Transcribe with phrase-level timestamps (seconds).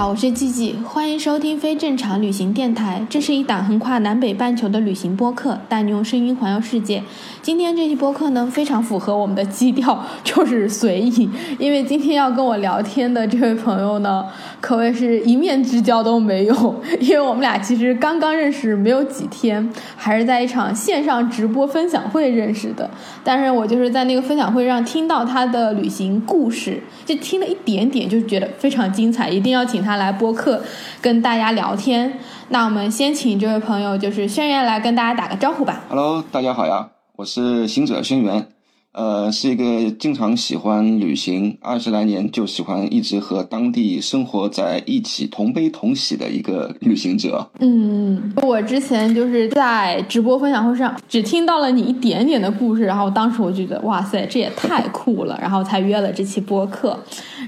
[0.00, 3.06] 好，我是季季，欢迎收听非正常旅行电台。
[3.10, 7.02] 这是一档横跨南北半球的旅行播客，带你用声音环游世界。
[7.42, 11.28] 今天这期播客呢，非常符合我们的基调，就是随意。
[11.58, 14.24] 因为今天要跟我聊天的这位朋友呢，
[14.58, 22.88] 可谓是一面之交都没有，因为我们俩其实刚刚认识没有几天，还是在一场线上直播分享会认识的。
[23.22, 30.62] 但是我就是在那个分享会上听到他的旅行故事，就听了一点点，就觉得非常精彩，一定要请他来播客
[31.00, 32.12] 跟大家聊天。
[32.48, 35.84] 那我们先请这位朋友，就是轩辕来跟大家打个招呼吧。
[35.88, 38.44] Hello，大家好呀，我是行者轩辕，
[38.92, 47.48] 呃，是一个经常喜欢旅行，二十来年就喜欢一直和当地生活在一起同悲同喜的一个旅行者。
[47.60, 56.98] 嗯，我之前就是在直播分享会上只听到了你一点点的故事，然后当时我就觉得哇塞，这也太酷了，然后才约了这期播客。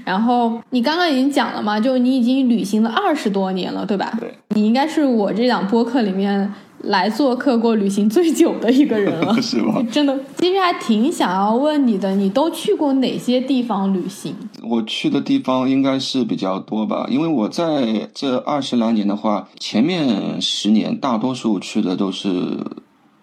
[0.03, 4.11] 然后你刚刚已经讲了嘛，就你已经旅行了二十多年了，对吧？
[4.19, 9.33] 对，你应该是我这档播客里面来做客过旅行最久的一个人了。
[9.41, 9.81] 是吧？
[9.89, 14.35] 真的，其实还挺想要问你的，你都去过哪些地方旅行？
[14.61, 22.57] 我去的地方应该是比较多吧，因为我在这二十来年的话，前面十年大多数去的都是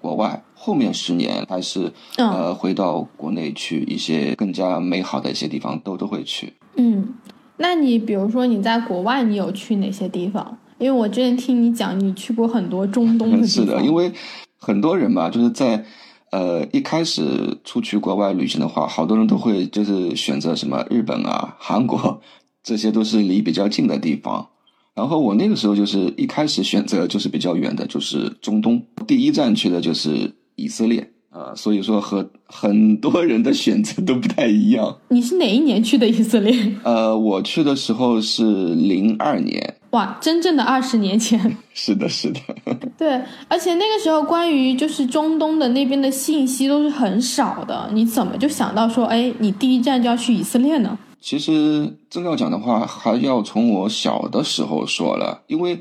[0.00, 6.52] 国外，后面十年还是、嗯呃回到国内去一些更加美好的一些地方都都会去。
[6.76, 7.14] 嗯，
[7.56, 10.58] 那你比如说你在国外，你有去哪些地方？
[10.78, 13.48] 因为我之前听你讲，你去过很多中东的地方。
[13.48, 14.12] 是的，因为
[14.58, 15.82] 很多人吧，就是在
[16.30, 22.20] 呃一开始出去国外旅行的话，好多人都会就是选择什么日本啊、韩国，
[22.62, 24.48] 这些都是离比较近的地方。
[24.94, 31.10] 然后我那个时候就是一开始选择就是比较远的，就是中东，第一站去的就是以色列。
[31.32, 34.96] 呃，所以说和很多人的选择都不太一样。
[35.10, 36.52] 你是哪一年去的以色列？
[36.82, 41.38] 呃，我去的时候是零二年，哇，真正的二十年前。
[41.72, 42.40] 是的，是的。
[42.98, 50.98] 对，而且那个时候关于就是中东的那边的信息都是很少的，你怎么就想到说，哎，你第一站就要去以色列呢？
[51.20, 55.78] 其实真要讲的话，还要从我小的时候说了，因为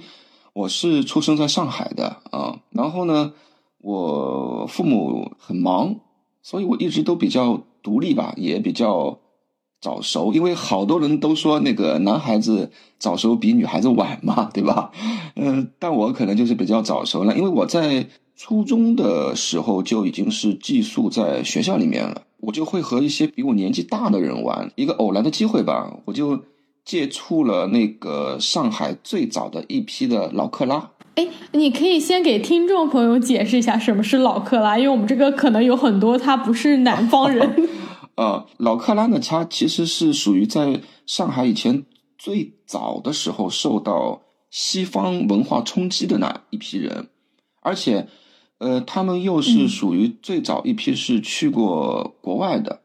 [0.54, 2.56] 我是出生在上海的啊。
[2.70, 3.32] 然后呢，
[3.82, 5.96] 我父母很忙，
[6.42, 9.20] 所以我一直都比较独立吧，也比较
[9.82, 10.34] 早熟。
[10.34, 14.92] 因为好多人都说那个男孩子早熟比女孩子晚嘛，对吧？
[15.36, 22.24] 嗯、但我可能就是比较早熟了，因为我在初中的时候就已经是寄宿在学校里面了。
[22.42, 26.42] 我就会和一些比我年纪大的人玩，一个偶然的机会吧，我就
[26.86, 30.92] 接触了那个上海最早的一批的老克拉。
[31.20, 37.68] 哎，你可以先给听众朋友解释一下什么是老克拉，因为我们这个可能有很多他不是南方人。
[38.16, 41.84] 呃，老克拉呢，它其实是属于在上海以前
[42.18, 47.10] 最早的时候受到西方文化冲击的那一批人，
[47.60, 48.08] 而且，
[48.60, 52.80] 呃，他们又是属于最早一批是去过国外的，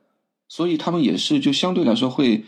[0.48, 2.44] 所以他们也是就相对来说会，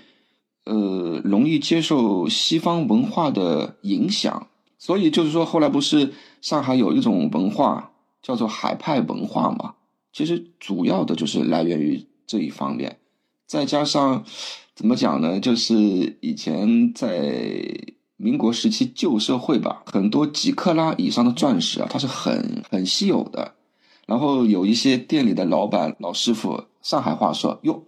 [0.64, 4.48] 呃，容易接受西方文化的影响。
[4.78, 7.92] 所以就是说，后来不是上海有一种文化
[8.22, 9.74] 叫做海派文化嘛？
[10.12, 12.98] 其实主要的就是来源于这一方面，
[13.46, 14.24] 再加上
[14.74, 15.38] 怎么讲呢？
[15.40, 17.62] 就是以前在
[18.16, 23.54] 民国时期旧社会吧，很多几克拉以上的钻石啊，它是很很稀有的。
[24.06, 27.82] 然后有一些店里的老板、老师傅，上海话说：“哟，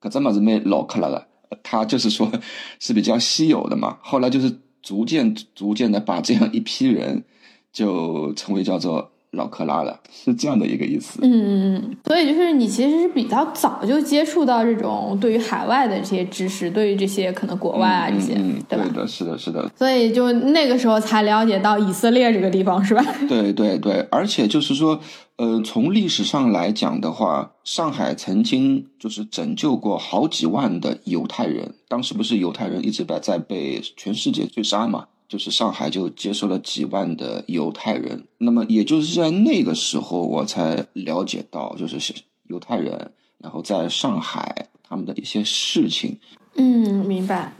[0.00, 1.26] 可这么子没老克拉了。”
[1.62, 2.30] 他就是说
[2.80, 3.98] 是比较稀有的嘛。
[4.00, 7.24] 后来就是逐渐逐渐的把这样一批人
[7.72, 11.20] 就成为叫做老克拉了，是这样的一个意思。
[11.22, 18.84] 嗯嗯嗯，所以就是你其实是比较早就接触到这种对于海外的这些知识，对于这些可能国外啊这些，嗯，嗯对吧？
[18.94, 23.04] 的，是的，是的，所以就那个时候才了解到以色列这个地方，是吧？
[23.28, 24.98] 对对对，而且就是说，
[25.36, 35.06] 呃，从历史上来讲的话，上海曾经就是拯救过好几万的犹太人，当时不是犹太人一直在在被全世界追杀嘛？
[35.28, 42.14] 就是上海就接收了几万的犹太人，那么也就是在那个时候，我才了解到，就是
[42.48, 46.18] 犹太人，然后在上海他们的一些事情。
[46.56, 47.52] 嗯，明白。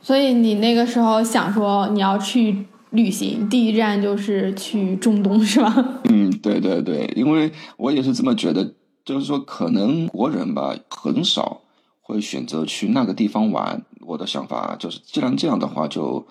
[0.00, 5.72] 所以你那个时候想说你要去旅行，第一站就是去中东，是吧？
[6.10, 8.74] 嗯，对对对，因为我也是这么觉得，
[9.04, 11.60] 就是说可能国人吧很少
[12.02, 13.82] 会选择去那个地方玩。
[14.00, 16.26] 我的想法就是，既然这样的话，就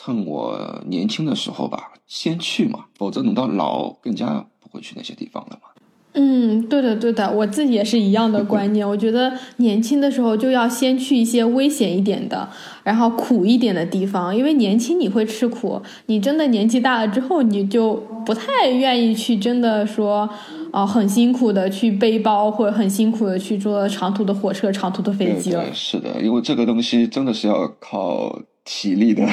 [0.00, 5.70] 趁我年轻的时候吧，先去嘛，否则等到老更加不会去那些地方了嘛。
[6.12, 8.88] 嗯，对的，对的，我自己也是一样的观念。
[8.88, 12.48] 我觉得年轻的时候就要先去一些危险一点的，
[12.84, 20.30] 然后苦一点的地方，因为年轻你会吃苦，你真的年纪大了之后，你就不太愿意去真的说，
[20.72, 25.74] 哦、很辛苦的去背包，或者很辛苦的去坐长途的火车、长途的飞机了对对，。
[25.74, 29.26] 是的，因为这个东西真的是要靠体力的。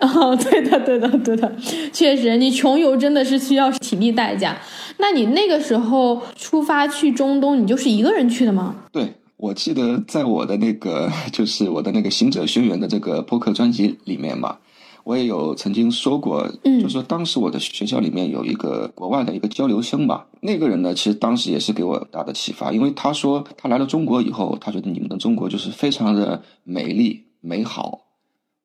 [0.02, 1.52] 哦，对的，对的，对的，
[1.92, 4.56] 确实，你穷游真的是需要体力代价。
[4.98, 8.74] 那你那个时候出发去中东，你就是一个人去的吗？
[8.92, 14.56] 对，我记得在我的那个就是我的那个《行者轩辕》的这个播客专辑里面嘛，
[15.04, 28.00] 我也有曾经说过，嗯就是说当时我的学校里面有一个国外的一个交流生吧，那个人呢，其实当时也是给我很大的启发，因为他说他来了中国以后，他觉得你们的中国就是非常的美丽美好，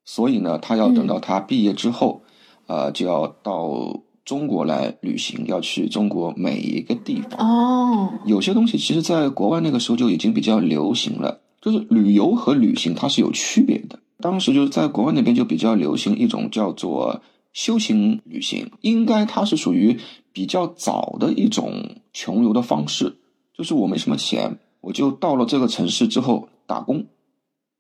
[0.05, 2.21] 所以呢，他要等到他毕业之后，
[2.67, 7.39] 呃，就要到中国来旅行，要去中国每一个地方。
[7.39, 13.99] 哦，有些东西其实在国外那个时候就已经比较流行了，就是旅游和旅行它是有区别的。
[14.21, 17.21] 当时就是在国外那边就比较流行一种叫做
[17.53, 19.97] 修行旅行，应该它是属于
[20.31, 23.17] 比较早的一种穷游的方式。
[23.53, 27.05] 就是我没什么钱，我就到了这个城市之后打工，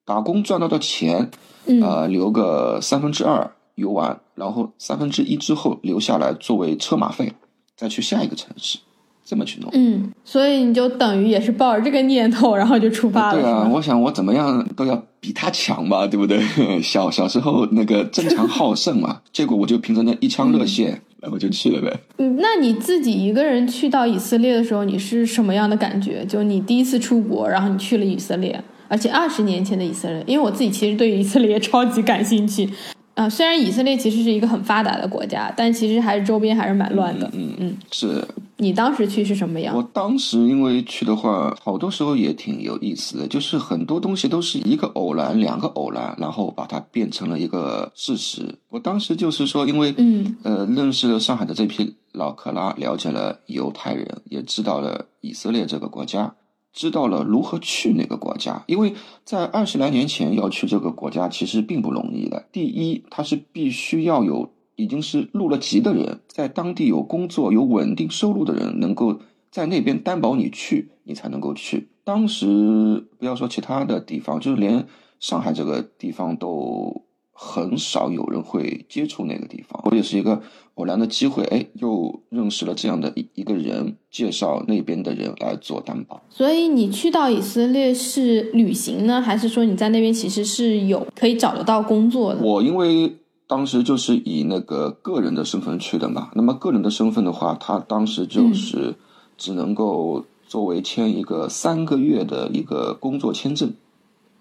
[0.05, 1.29] 打工赚到的钱，
[1.65, 7.33] 嗯，呃，留个三分之二游玩，然后三分之一之后留下来作为车马费，
[7.75, 8.77] 再去下一个城市，
[9.25, 9.69] 这么去弄。
[9.73, 16.39] 嗯，所以你就等于也是抱着这个念头，然后就出发了，对啊，我想我怎么样都要比他强吧，对不对？
[16.81, 21.99] 小小时候那个争强好胜嘛，结果我就凭着那一腔热血，然后就去了呗。
[22.19, 26.23] 嗯，那你自己一个人去到以色列的时候，你是什么样的感觉？
[26.25, 32.69] 就你第一次出国，然后你去了以色列，而且二十年前的以色列，因为我自己其实对以色列超级感兴趣。
[33.15, 37.25] 啊、虽然以色列其实是一个很发达的国家，但其实还是周边还是蛮乱的。
[37.31, 38.21] 嗯嗯，是
[38.57, 39.73] 你当时去是什么样？
[39.73, 48.53] 我当时因为去的话，好多时候也挺有意思的，就是很多东西都是一个偶然、两个偶然，然后把它变成了一个事实。
[48.69, 56.33] 我当时就是说，因为嗯呃，认识了上海的这批老克拉，了解了犹太人，也知道了以色列这个国家，
[56.75, 58.63] 知道了如何去那个国家。
[58.67, 58.93] 因为
[59.23, 62.45] 在二十来年前要去这个国家，其实并不容易的。
[62.51, 71.87] 第一，它是必须要有已经是入了籍的人，在当地有工作、有稳定收入的人，能够在那边担保你去，你才能够去。
[72.03, 74.85] 当时不要说其他的地方，就是连
[75.21, 77.04] 上海这个地方都
[77.37, 79.81] 很少有人会接触那个地方。
[79.83, 80.41] 我也是一个
[80.75, 86.21] 偶然的机会，哎，又认识了这样的一一个人，介绍那边的人来做担保。
[86.29, 92.41] 所以你去到以色列是旅行呢，还是说你在那边其实是有可以找得到工作的？
[92.41, 93.17] 我因为
[93.47, 98.95] 当时就是以那个个人的身份去的嘛，那么个人的身份的话，他当时就是
[99.37, 103.73] 只能够作为签一个三个月的一个工作签证，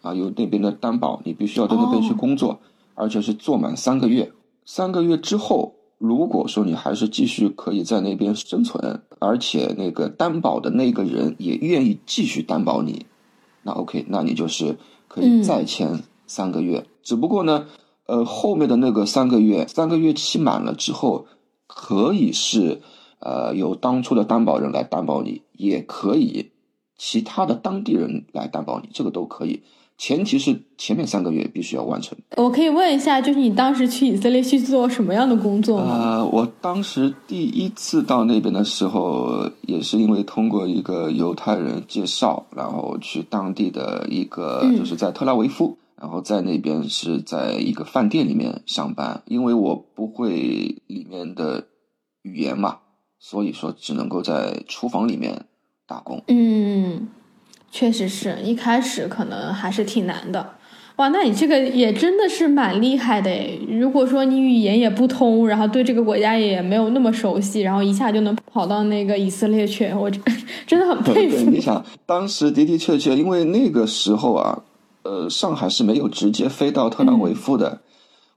[0.02, 2.60] 啊，有那边的担保，你必须要在那边去工作，
[2.94, 4.32] 而且是做满三个月。
[4.64, 13.06] 三个月之后，如果说你还是继续可以在那边生存，而且那个担保的那个人也愿意继续担保你，
[13.62, 16.86] 那 OK，那你就是可以再签三个月。
[17.02, 17.66] 只不过呢，
[18.06, 21.26] 呃，后面的那个三个月，三个月期满了之后，
[21.66, 22.80] 可以是
[23.18, 26.52] 呃由当初的担保人来担保你，也可以
[26.96, 29.62] 其他的当地人来担保你，这个都可以。
[30.06, 32.14] 前提是前面三个月必须要完成。
[32.36, 36.18] 我可以问一下，就是你当时去以色列去做什么样的工作吗？
[36.18, 51.64] 呃，我当时第一次到那边的时候，也是因为通过一个犹太人介绍，然后去当地的一个，嗯就是在特拉维夫，然后在那边是在一个饭店里面上班，因为我不会里面的
[52.20, 52.80] 语言嘛，
[53.18, 55.46] 所以说只能够在厨房里面
[55.86, 56.22] 打工。
[56.28, 57.08] 嗯，
[57.74, 60.48] 确实是一开始可能还是挺难的。
[60.94, 63.58] 哇，那你这个也真的是蛮厉害的诶。
[63.68, 70.22] 如果说你语言也不通，然后对这个国家也没有那么熟悉，然后一下就能跑到那个以色列去，我真
[70.68, 71.60] 真的很佩对，服你。
[71.60, 74.62] 想，当时的的确确，因为那个时候啊，
[75.02, 77.80] 呃，上海是没有直接飞到特拉维夫的，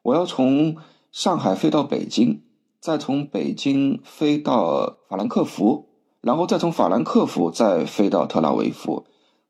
[0.02, 0.78] 我要从
[1.12, 2.42] 上海飞到北京，
[2.80, 5.86] 再从北京飞到法兰克福，
[6.22, 9.06] 然后再从法兰克福再飞到特拉维夫，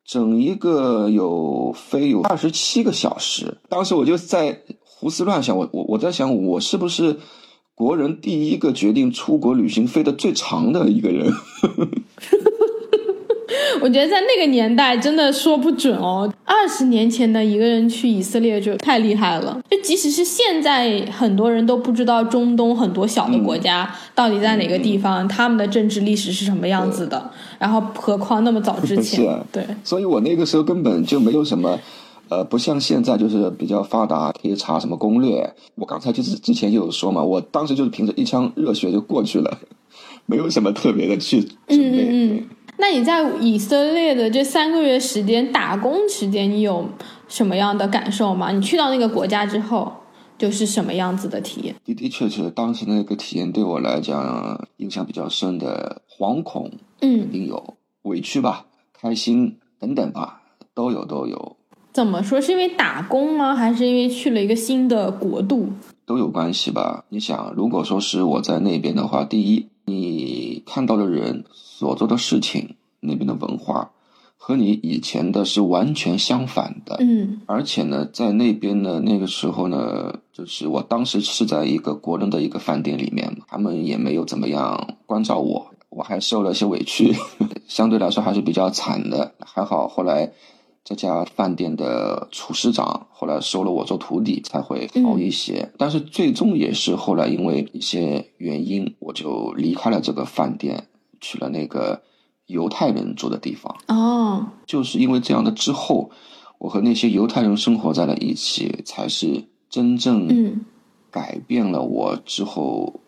[0.08, 3.58] 整一个有飞有二十七个小时。
[3.68, 7.18] 当时我就在胡思乱想，我我我在想，我是不是
[7.76, 11.32] 国人第一个决定出国旅行飞的最长的一个人？
[13.82, 16.32] 我觉得在那个年代真的说不准哦。
[16.46, 27.32] 二十年前的一个人去以色列就太厉害了，就即使是现在，很多人都不知道中东很多小的国家到底在哪个地方，他们的政治历史是什么样子的。
[27.60, 31.80] 然后，何况那么早之前，是啊对，所以我那个时候根本就没有什么，
[32.30, 35.54] 呃，不像现在就是比较发达，可以查什么攻略。
[35.76, 39.58] 我刚才就是之前就有说嘛，我当时就是凭着一腔热血就过去了，
[40.26, 42.08] 没有什么特别的去准备。
[42.10, 42.44] 嗯
[42.80, 46.88] 那你在以色列的这三个月时间打工时间，你有
[47.28, 48.52] 什么样的感受吗？
[48.52, 49.92] 你去到那个国家之后，
[50.38, 51.76] 就是什么样子的体验？
[51.84, 60.42] 的的确确，当时那个体验对我来讲印象比较深的，惶恐嗯肯，定有，委屈吧，开心等等吧，
[60.76, 61.58] 都有都有
[61.92, 62.40] 怎么说？
[62.40, 63.56] 是因为打工吗？
[63.56, 65.70] 还是因为去了一个新的国度？
[66.06, 67.04] 都有关系吧。
[67.10, 73.92] 你想，如果说是我在那边的话，第一，你看到的人所做的事情，那边的文化
[74.36, 76.98] 和你以前的是完全相反的。
[77.00, 87.16] 嗯而且呢，在那边呢，那个时候呢，就是我当时是在一个国人的一个饭店里面，他们也没有怎么样关照我，我还受了些委屈，
[87.66, 89.36] 相对来说还是比较惨的。
[89.40, 90.34] 还好后来
[90.88, 95.70] 这家饭店的厨师长后来收了我做徒弟，才会好一些。
[95.78, 100.88] 但是最终也是后来因为一些原因，我就离开了这个饭店，
[101.20, 102.04] 去了那个
[102.46, 103.76] 犹太人住的地方。
[103.90, 106.10] 哦，就是因为这样的之后，
[106.58, 110.64] 我和那些犹太人生活在了一起，才是真正嗯
[111.12, 113.02] 改变了我之后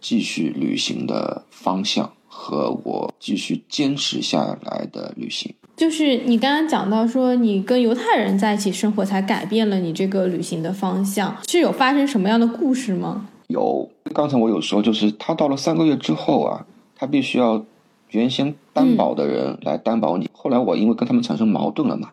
[0.00, 5.54] 继续旅行的方向和我继续坚持下来的旅行。
[5.82, 13.26] 就是你刚刚讲到说，你跟犹太人在一起生活，才改变了你这个旅行的方向，是有发生什么样的故事吗？
[13.48, 17.64] 有，刚才我有说，就是他到了三个月之后啊，他必须要
[18.10, 20.30] 原先担保的人来担保你。
[20.32, 22.10] 后来我因为跟他们产生矛盾了嘛，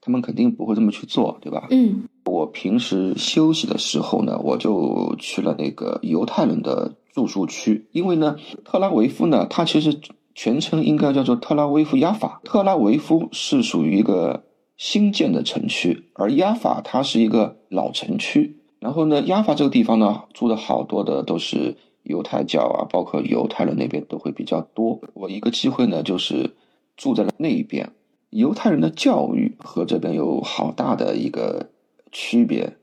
[0.00, 1.68] 他们肯定不会这么去做，对吧？
[1.70, 10.00] 嗯我平时休息的时候呢，我就去了那个犹太人的住宿区，因为呢，特拉维夫呢，它其实
[10.34, 12.40] 全称应该叫做特拉维夫亚法。
[12.44, 14.44] 特拉维夫是属于一个
[14.76, 18.58] 新建的城区，而亚法它是一个老城区。
[18.80, 25.00] 然后呢，亚法这个地方呢，住的好多的都是犹太教啊，包括犹太人那边都会比较多。
[25.14, 26.50] 我一个机会呢，就是
[26.96, 27.92] 住在了那一边。
[28.30, 31.68] 犹太人的教育和这边有好大的一个
[32.10, 32.76] 区别，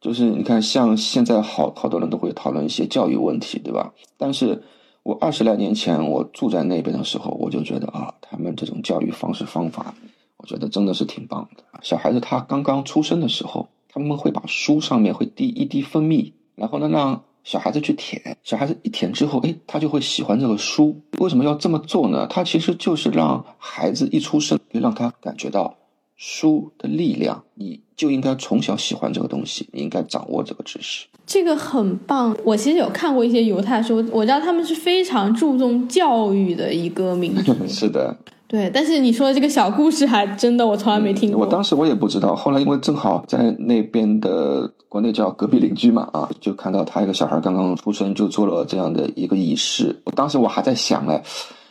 [0.00, 3.94] 就是你看，像现在好好多人都会讨论一些教育问题，对吧？
[4.18, 4.62] 但是
[5.06, 9.94] 我二十来年前我住在那边的时候，我就觉得啊，他们这种教育方式方法，
[10.36, 11.62] 我觉得真的是挺棒的。
[11.80, 21.00] 小孩子他刚刚出生的时候，他们会把书上面会滴一滴蜂蜜，然后呢让小孩子去舔，小孩子一舔之后，哎，他就会喜欢这个书。
[21.20, 22.26] 为什么要这么做呢？
[22.26, 25.76] 他其实就是让孩子一出生就让他感觉到
[26.16, 31.06] 书的力量，你就应该从小喜欢这个东西，你应该掌握这个知识。
[31.26, 32.34] 这个很棒。
[32.44, 37.52] 我其实有看过一些犹太书，我知道他们是非常注重教育的一个民族。
[37.66, 38.16] 是的，
[38.46, 41.40] 对，但是你说的这个小故事，还真的我从来没听过。
[41.40, 50.00] 我当时我也不知道，后来因为正好在那边的国内叫隔壁邻居嘛，啊，就看到他一个小孩刚刚出生就做了这样的一个仪式。
[50.04, 51.20] 我当时我还在想嘞，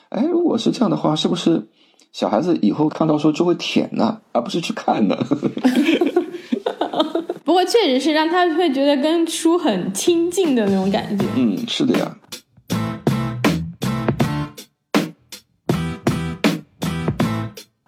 [0.10, 1.66] 哎，如果是这样的话，是不是
[2.12, 5.18] 小孩子以后看到说就会舔呢，而不是去看呢？
[7.56, 11.26] 不过确实是让他会觉得跟书很亲近的那种感觉。
[11.38, 12.18] 嗯，是的呀。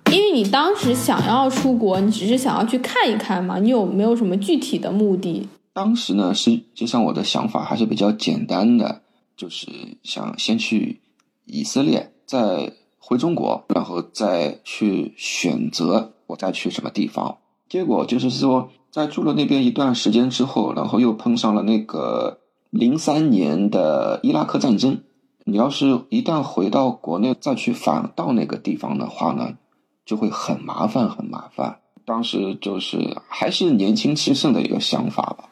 [0.10, 5.50] 因为你当时想要出国，你只是想要去看一看嘛，你有没有什么具体的目的？
[5.74, 9.02] 当时呢，实际上我的想法还是比较简单的，
[9.36, 9.68] 就是
[10.02, 11.02] 想先去
[11.44, 17.40] 以色列，再回中国，然后再去选择我再去什么地方。
[17.68, 22.40] 结果就是说，在住了那边一段时间之后，然后又碰上了那个
[22.72, 25.02] 零三年的伊拉克战争。
[25.44, 29.54] 你要是一旦回到国内再去返到那个地方的话呢，
[30.04, 31.78] 就会很麻烦，很麻烦。
[32.06, 35.44] 当时就是还是年轻气盛的一个想法吧。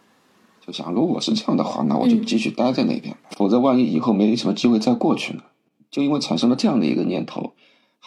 [0.65, 5.43] 就想，如果是这样的话，那我就继续待在那边，否则万一以后没什么机会再过去呢？
[5.91, 7.53] 就因为产生了这样的一个念头，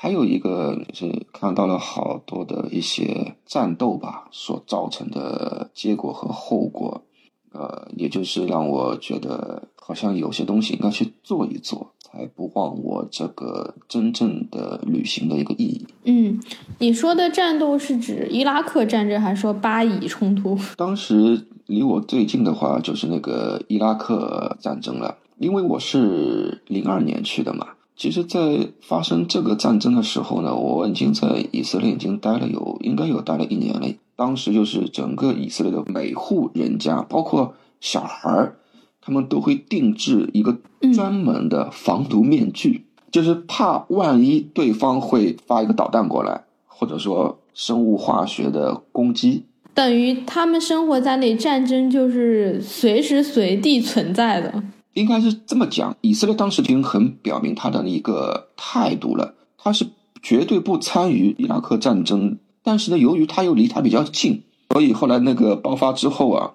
[0.01, 7.03] 还有一个是看到了好多的一些战斗吧所造成的结果和后果，
[7.51, 15.85] 呃，也就是让我觉得好像有些东西应该去做一做，才不忘我这个真正的旅行的一个意义。
[16.05, 16.41] 嗯，
[16.79, 20.57] 你说的战斗是指伊拉克战争，还是说巴以冲突？
[20.77, 27.67] 当时离我最近的话就是那个伊拉克战争了，因为我是零二年去的嘛。
[27.99, 33.89] 其实，在发生这个战争的时候呢，我已经在以色列已经待了有应该有待了一年了。
[34.15, 38.57] 当时就是整个以色列的每户人家，包括小孩儿，
[39.01, 40.57] 他们都会定制一个
[40.95, 49.43] 专门的防毒面具，就是怕万一对方会发一个导弹过来，或者说生物化学的攻击。
[49.75, 54.63] 等于他们生活在那里，战争就是随时随地存在的。
[54.99, 59.87] 应该是这么讲，以色列当时已经很表明他的一个态度了，他是
[60.23, 62.39] 绝对不参与伊拉克战争。
[62.63, 66.53] 但是呢，由于他又离他比较近，所以后来那个爆发之后啊，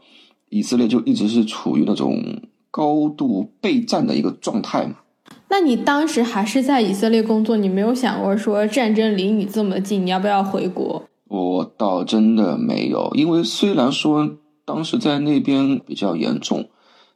[0.50, 2.22] 以色列就一直是处于那种
[2.70, 4.96] 高度备战的一个状态嘛。
[5.50, 11.04] 那你当时还是在以色列工作，你没有想过说战争离你这么近，你要不要回国？
[11.30, 16.68] 我倒真的没有，因为虽然说当时在那边比较严重。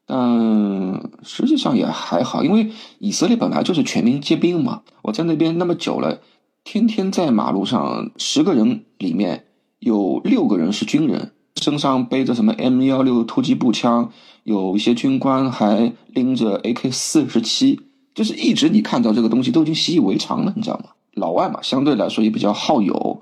[0.08, 4.84] 但实际上也还好，因为以色列本来就是全民皆兵嘛。
[5.02, 6.22] 我在那边那么久了，
[6.64, 9.44] 天天在马路上，十个人里面
[9.80, 14.10] 有六个人是军人，身上背着什么 M 幺六突击步枪，
[14.44, 17.82] 有一些军官还拎着 AK 四十七，
[18.16, 20.92] 就是一直你看到这个东西都已经习以为常了，你知道吗？
[21.16, 23.22] 老外嘛，相对来说也比较好友。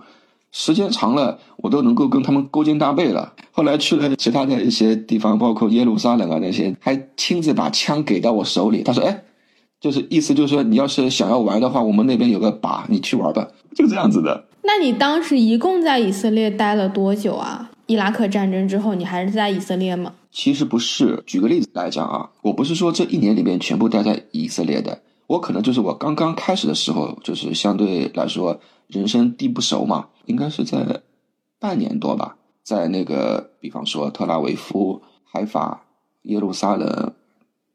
[0.58, 3.34] 时间长了，我都能够跟他们勾肩搭背了。
[3.52, 8.82] 后来去了其他的一些地方，包括耶路撒冷啊那些，还亲自把枪给到我手里。
[8.82, 9.24] 他说：“哎，
[9.82, 13.46] 就是意思就是说，你要是想要玩的话，我们那边有个靶，你去玩吧。”
[13.76, 14.46] 就这样子的。
[14.64, 17.72] 那你当时一共在以色列待了多久啊？
[17.88, 20.14] 伊拉克战争之后，你还是在以色列吗？
[20.32, 30.08] 其实不是，举个例子来讲啊，我不是说这一年里面全部待在以色列的，我可能就是我刚刚开始的时候，就是相对来说人生地不熟嘛。
[30.26, 31.02] 应该是在
[31.60, 35.86] 半年多吧，在那个，比方说特拉维夫、海法、
[36.24, 37.14] 耶路撒冷、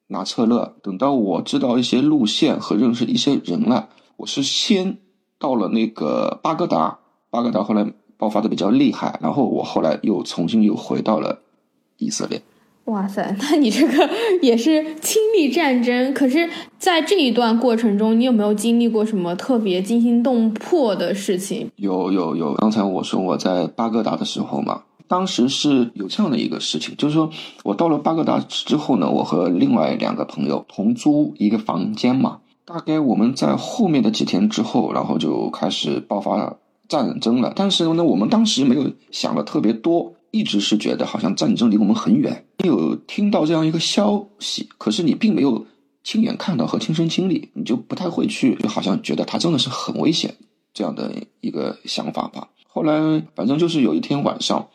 [0.08, 0.74] 拿策勒。
[0.82, 4.98] 等到我知道一些路线和认识一些人了，我是先
[5.38, 6.98] 到了那个巴格达，
[7.30, 11.40] 巴格达后来爆发的比较厉害，然后我后来又重新又回到了
[11.98, 12.42] 以色列。
[12.90, 14.10] 哇塞，那你这个
[14.42, 16.12] 也是亲历战争。
[16.12, 16.48] 可是，
[16.78, 21.70] 在这一段过程中，你有没有经历过什么特别惊心动魄的事情？
[21.76, 27.30] 有有有，刚才我说我在巴格达的时候嘛，当时是有这样的一个事情，就是说
[27.62, 32.38] 我到了巴格达之后呢，我和另外两个朋友同租一个房间嘛。
[32.64, 36.56] 大概我们在后面的几天之后，然后就开始爆发
[36.88, 37.52] 战争了。
[37.54, 40.14] 但是呢，我们当时没有想的特别多。
[40.30, 45.66] 一直是觉得好像战争离我们很远，你有听到这样一个消息，可是你并没有
[46.04, 50.34] 亲眼看到和亲身经历，你就不太会去，就好像觉得它真的是很危险
[50.72, 52.48] 这样的一个想法吧。
[52.68, 54.68] 后来反正就是有一天晚上，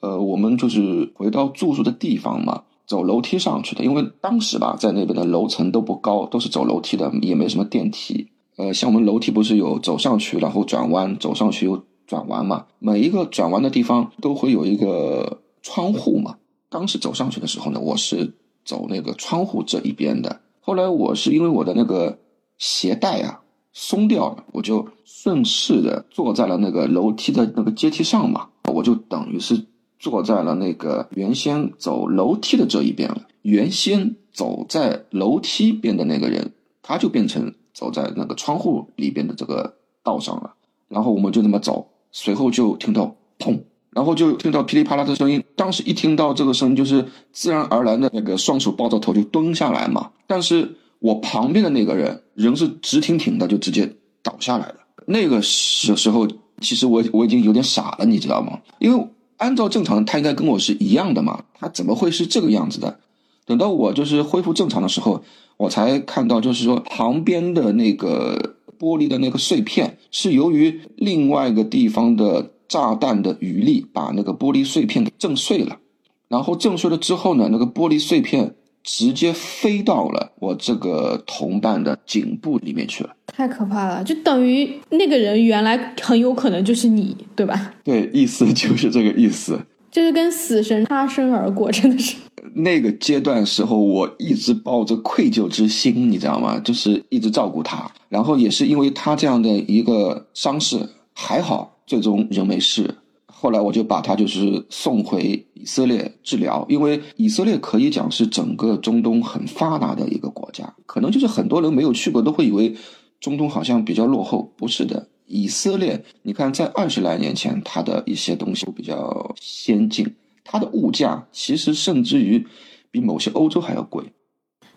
[0.00, 8.28] 呃，我们就是回到住宿的地方嘛，走楼梯上去的，因为当时吧，在那边的楼层都不高，都是走楼梯的，也没什么电梯。
[8.56, 11.82] 呃，像我们楼梯不是有走上去，然后转弯，走上去又。
[12.12, 16.36] 转弯嘛，每一个转弯的地方都会有一个窗户嘛。
[16.68, 18.34] 当时走上去的时候呢，我是
[18.66, 20.42] 走那个窗户这一边的。
[20.60, 22.18] 后来我是因为我的那个
[22.58, 23.40] 鞋带啊
[23.72, 28.50] 松掉了，我就顺势的坐在了那个楼梯的那个阶梯上嘛。
[28.64, 29.64] 我就等于是
[29.98, 33.22] 坐在了那个原先走楼梯的这一边了。
[33.40, 40.52] 原先走在楼梯边的那个人，他就变成走在那个窗户里边的这个道上了。
[40.88, 41.88] 然后我们就那么走。
[42.12, 43.58] 随后就听到砰，
[43.90, 45.42] 然后就听到噼里啪啦的声音。
[45.56, 50.10] 当时一听到这个声音，就是自然而然的那个双手抱着头就蹲下来嘛。
[50.26, 53.90] 但是我旁边的那个人仍是直挺挺的，就直接
[54.22, 54.74] 倒下来了。
[55.06, 56.28] 那个时时候，
[56.60, 58.60] 其实我我已经有点傻了，你知道吗？
[58.78, 63.00] 因为按照正常，他应该跟我是一样的嘛，他怎么会是这个样子的？
[63.46, 65.24] 等到我就是恢复正常的时候，
[65.56, 68.56] 我才看到，就是说旁边的那个。
[68.82, 75.78] 玻璃的那个碎片是由于另外一个地方的炸弹的余力把那个玻璃碎片给震碎了，
[76.26, 84.02] 然后震碎了之后呢，那个玻璃碎片直接飞到了我这个同伴的颈部里面去了，太可怕了！
[84.02, 87.74] 就等于那个人原来很有可能就是你，对吧？
[87.84, 89.60] 对，意思就是这个意思。
[89.92, 92.16] 就是跟死神擦身而过，真的是。
[92.54, 96.58] 那个阶段时候，我一直抱着愧疚之心，你知道吗？
[96.60, 102.96] 就是一直照顾他，然后也是因为他这样的一个伤势，还好最终人没事。
[103.26, 112.74] 后来我就把他就是送回以色列治疗，因为以色列可以讲是整个中东很发达的一个国家，可能就是很多人没有去过，都会以为
[113.20, 115.08] 中东好像比较落后，不是的。
[115.26, 122.46] 以色列，你看，在二十来年前，它的一些东西比较先进，它的物价其实甚至于
[122.90, 124.12] 比某些欧洲还要贵。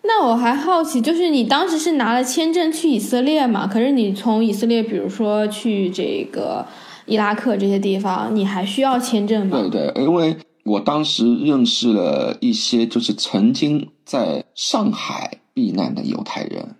[0.02, 3.66] 那我还好奇，就是你当时是拿了签证去以色列嘛？
[3.66, 6.64] 可是你从以色列，比如说去这个
[7.06, 9.58] 伊拉克这些地方，你还需要签证吗？
[9.68, 16.76] 对对，因为我当时认识了一些就是曾经在上海避难的犹太人，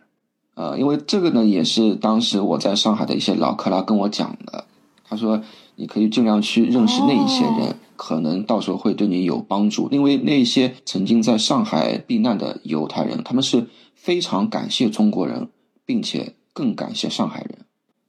[0.54, 4.64] 呃，因为这个呢也是当时我在上海的一些老克拉跟我讲的，
[5.04, 5.42] 他说
[5.76, 15.48] 你可以尽量去认识那一些人，哦可能到时候会对你有帮助，因为那些曾经在上海避难的犹太人，他们是非常感谢中国人，
[15.86, 17.60] 并且更感谢上海人。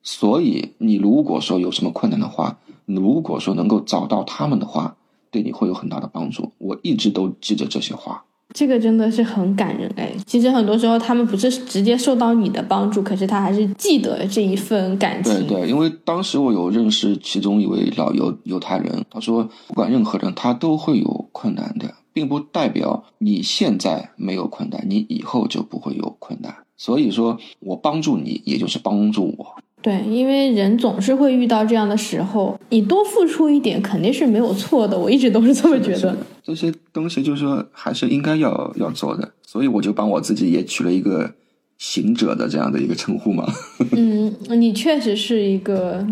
[0.03, 4.97] 所以，你如果说有什么困难的话，如果说能够找到他们的话，
[5.31, 6.51] 对你会有很大的帮助。
[6.57, 8.25] 我一直都记着这些话。
[8.57, 10.11] 这个真的是很感人哎。
[10.25, 15.31] 其实很多时候他们不是直接受到你的帮助，可是他还是记得这一份感情。
[15.47, 26.55] 对对，因为当时我有认识其中一位老犹犹太人，他说，不管任何人，他都会有困难的，并不代表你现在没有困难，你以后就不会有困难。
[26.77, 29.55] 所以说我帮助你，也就是帮助我。
[29.87, 34.99] 对，因为人总是会遇到这样的时候，你多付出一点肯定是没有错的。
[34.99, 36.13] 我一直都是这么觉得。
[36.43, 41.31] 这些东西就是说还是应该要要做的，所以我就帮我自己也取了一个
[41.77, 43.49] 行者的这样的一个称呼嘛。
[43.95, 46.05] 嗯，你确实是一个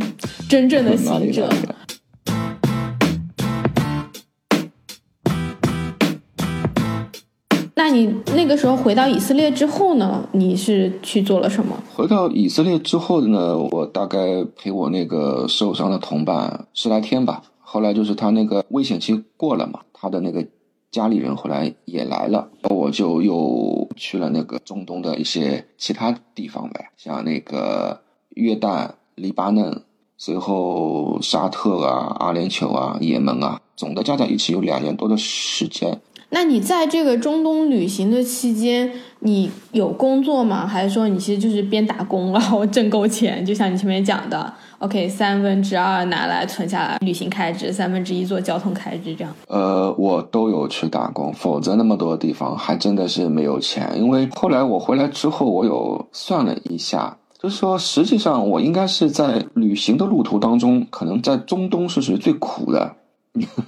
[0.48, 1.50] 真正的哪行者
[7.88, 10.28] 那你那个时候回到以色列之后呢？
[10.32, 11.78] 你是去做了什么？
[11.96, 17.44] 回到以色列之后呢，我大概陪我那个受伤的同伴十来天吧。
[17.60, 20.44] 后来就是他那个危险期过了嘛，他的那个
[20.90, 29.84] 家里人后来也来了，我就又去了那个中东的一些其他地方呗，像那个约旦、黎巴嫩，
[30.18, 36.02] 随后沙特啊、阿联酋啊、也门啊，总的加在一起有两年多的时间。
[36.30, 40.66] 那你在这个中东旅行的期间，你有工作吗？
[40.68, 43.46] 还是说你其实就是边打工 然后挣够钱？
[43.46, 49.34] 就像你前面讲的，OK，三分之二拿来存下来旅行开支，三分之一做交通开支，这样。
[49.48, 53.92] 呃，我都有去打工，否则那么多地方还真的是没有钱。
[53.96, 62.96] 因为后来我回来之后，我有算了一下，就是说实际上我应该是在旅行的路途当中，可能在中东是属于最苦的。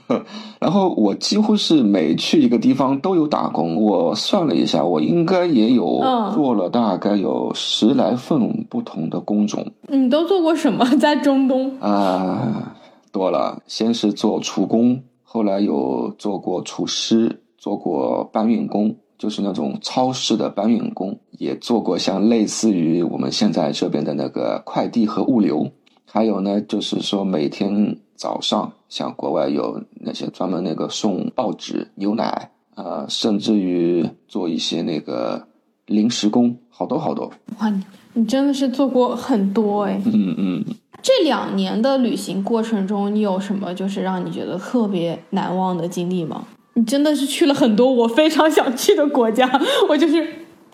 [0.60, 9.66] 然后我几乎是每去一个地方都有打工，我算了一下，我应该也有嗯做了大概有十来份不同的工种。
[9.90, 11.78] 你都做过什么 在中东？
[11.80, 12.76] 啊，
[13.12, 25.70] 多了，先是做厨工，后来有做过厨师，做过搬运工，就是那种超市的搬运工，也做过像类似于我们现在这边的那个快递和物流。
[26.10, 35.48] 还有呢，就是说每天早上，像国外有那些专门那个送报纸、牛奶，呃，甚至于做一些那个
[35.86, 37.32] 临时工，好多好多。
[37.60, 40.02] 哇，你你真的是做过很多哎。
[40.06, 40.66] 嗯嗯。
[41.04, 46.44] 这两年的旅行过程中，你有什么就是让你觉得特别难忘的经历吗？
[46.74, 49.50] 你真的是去了很多我非常想去的国家，
[49.88, 50.28] 我就是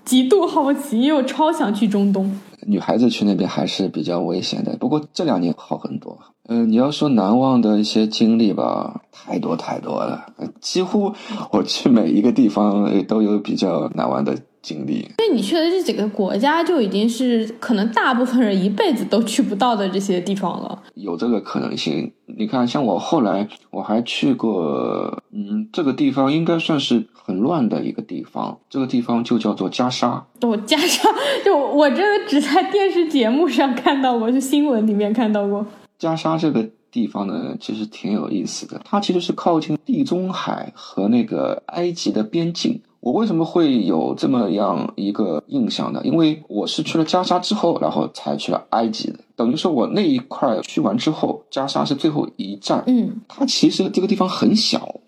[0.06, 2.39] 极度好奇，我超想去中东。
[2.67, 6.17] 女孩子去那边还是比较危险的，不过这两年好很多。
[6.45, 10.26] 呃，你要说难忘的一些经历吧，太多太多了，
[10.60, 11.13] 几乎
[11.52, 15.08] 我去每一个地方都有比较难忘的经历。
[15.19, 20.82] 因为你去的这几个国家，就已经是可能大部分人一辈子都去不到的这些地方了。
[20.95, 22.12] 有这个可能性。
[22.36, 30.26] 你看，像我后来我还去过，嗯，这个地方应该算是很乱的一个地方，这个地方就叫做加沙。
[30.41, 31.08] 我加沙，
[31.45, 35.63] 就我真的只在电视节目上看到过，就新闻里面看到过。
[35.99, 38.82] 加沙这个地方呢，其实挺有意思的。
[38.84, 42.82] 它其实是靠近地中海和那个埃及的边境。
[43.04, 46.00] 我为什么会有这么样一个印象呢？
[46.06, 49.20] 因为我是去了加沙之后，然后才去了埃及的。
[49.36, 52.82] 等于说我那一块去完之后，加沙是最后一站。
[52.88, 55.02] 嗯，它其实这个地方很小，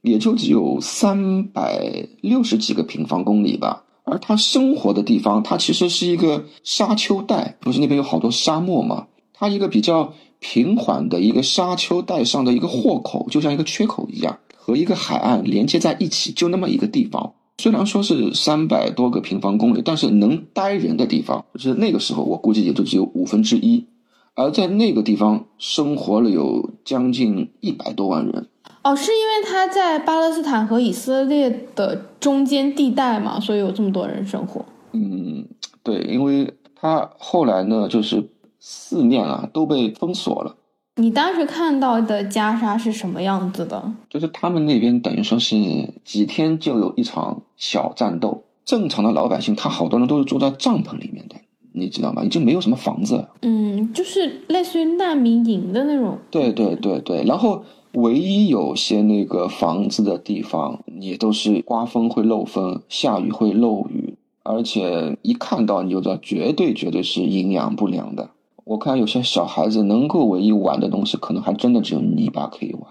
[0.00, 3.84] 也就只有三百六十几个平方公里吧。
[4.04, 9.08] 而它生活的地方，它其实是一个沙丘带，不是那边有好多沙漠吗？
[9.34, 17.34] 它一个比较平缓的一个沙丘带上的一个豁口，就像一个缺口一样，和一个海岸连接在一起，就那么一个地方。
[17.58, 23.86] 虽然说是三百多个平方公里，但是能待人的地方，就是那个时候我估计也就只有五分之一。
[24.34, 28.48] 而在那个地方生活了有将近一百多万人，
[28.82, 34.64] 哦，是因为它在巴勒斯坦和以色列的中间地带嘛，所以有这么多人生活。
[34.92, 35.44] 嗯，
[35.82, 38.26] 对，因为它后来呢，就是
[38.58, 40.56] 四面啊都被封锁了，
[40.96, 43.92] 你当时看到的袈裟是什么样子的？
[44.10, 45.56] 就是他们那边等于说是
[46.04, 48.44] 几天就有一场小战斗。
[48.64, 51.34] 正常的老百姓，他好多人都是住在帐篷里面的，
[51.72, 52.22] 你知道吗？
[52.22, 53.30] 已经没有什么房子了。
[53.40, 56.16] 嗯，就是类似于难民营的那种。
[56.30, 68.30] 对对对对，然后唯一有些那个房子的地方，也都是刮风会漏风，下雨会漏雨，而且一看到你就知道，绝对绝对是营养不良的。
[68.64, 72.82] 我看有些小孩子能够唯一玩的东西，可能还真的只有泥巴可以玩。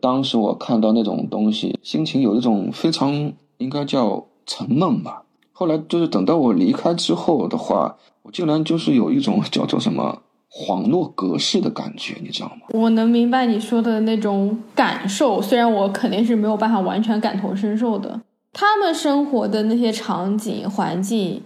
[0.00, 5.22] 当时我看到那种东西，心情有一种非常应该叫沉闷吧。
[5.52, 12.66] 后来就是等到我离开之后的话，我竟然就是有一种叫做什么恍若隔世的感觉，你知道吗？
[12.70, 18.20] 我能明白你说的那种感受，虽然我肯定是没有办法完全感同身受的。
[18.52, 21.42] 他们生活的那些场景环境，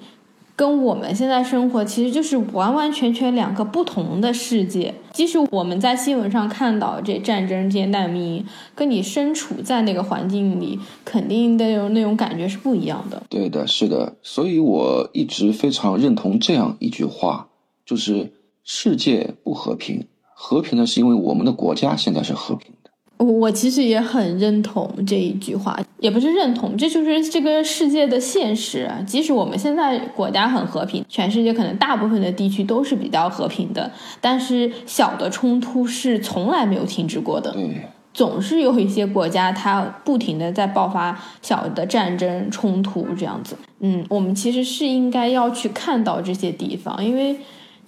[0.61, 4.95] 跟我们现在生活其实就是完完全全两个不同的世界。
[5.11, 8.45] 即使我们在新闻上看到这战争、这些难民，
[8.75, 13.23] 跟你身处在那个环境里，肯定的那种那种感觉是不一样的。
[13.31, 17.49] 对的，是的，所以我一直非常认同这样一句话，
[17.87, 22.75] 就是世界不和平，和平呢是因为我们的国家现在是和平。
[23.21, 28.99] 我我其实也很认同这一句话，也不是认同，这就是这个世界的现实啊。
[29.07, 33.91] 即使我们现在国家很和平，全世界可能大部分的地区都是比较和平的，
[34.23, 37.55] 但是小的冲突是从来没有停止过的。
[37.59, 37.75] 嗯，
[38.15, 43.55] 总是有一些国家，它不停的在爆发小的战争冲突这样子。
[43.81, 47.37] 嗯，我们其实是应该要去看到这些地方，因为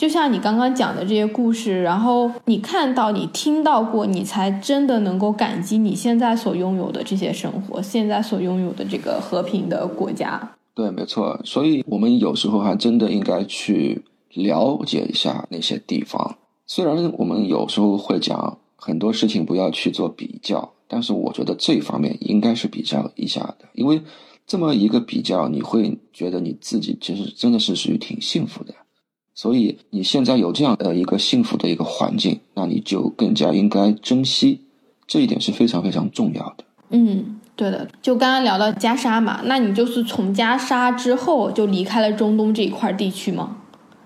[0.03, 10.57] 就像你刚刚讲的这些故事，然后你看到、你听到过，你才真的能够感激你现在所拥有的这些生活，现在所拥有的这个和平的国家。
[10.75, 11.41] 对，没错。
[11.45, 14.03] 所以我们有时候还真的应该去
[14.35, 16.37] 了解一下那些地方。
[16.67, 24.03] 虽然我们有时候会讲很多事情不要去做比较，但是我觉得这方面应该是比较一下的，因为
[24.49, 28.75] 这么一个比较，你会觉得你自己其实真的是属于挺幸福的。
[29.35, 34.61] 所以你现在有这样的一个幸福的一个环境，那你就更加应该珍惜，
[35.07, 36.65] 这一点是非常非常重要的。
[36.91, 37.89] 嗯，对的。
[38.03, 43.57] 就刚刚聊到袈裟嘛，那你就是从袈裟之后就离开了中东这一块地区吗？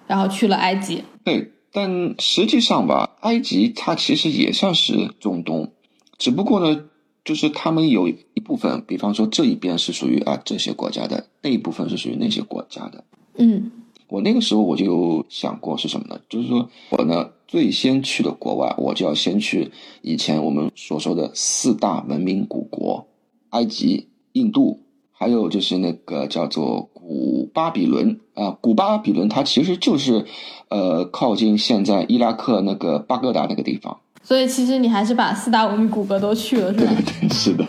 [0.06, 1.02] 然后去了埃及。
[1.24, 5.72] 对，但实际上吧，埃及它其实也算是中东，
[6.16, 6.84] 只不过呢，
[7.24, 13.02] 就是他们有一部分，比方说这一边是属于啊这些国家的，那一部分是属于那些国家的。
[13.38, 13.72] 嗯
[14.08, 16.20] 我那个时候我就有想过是什么呢？
[16.28, 19.70] 就是说我呢最先去的国外，我就要先去
[20.02, 23.08] 以前我们所说的四大文明古国：
[23.50, 24.80] 埃及、印度，
[25.12, 28.50] 还有就是那个叫做古巴比伦啊。
[28.60, 30.24] 古巴比伦它其实就是
[30.68, 33.98] 呃靠近现在伊拉克那个巴格达那个地方。
[34.22, 37.28] 所以其实你还是把四大文明古国都去了，是吧对？
[37.28, 37.64] 是的。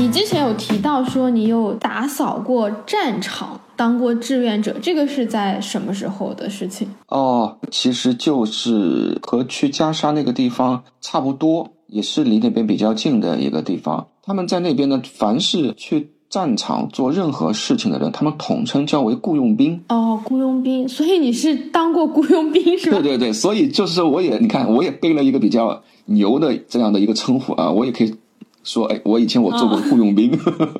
[0.00, 6.88] 你之前有提到说你有打扫过战场，当过志愿者，这个是在什么时候的事情？
[7.08, 14.06] 哦，其实就是和去加沙那个地方差不多，也是离那边比较近的一个地方。
[14.22, 19.84] 他们在那边呢，凡是去战场做任何事情的人，他们统称叫为雇佣兵。
[19.90, 22.98] 哦，雇佣兵，所以你是当过雇佣兵是吧？
[22.98, 28.14] 对对对，所以就是说，我也你看，我也背了一个比较牛的这样的一个称呼啊，我也可以
[28.62, 30.30] 说，哎，我以前我做过雇佣兵，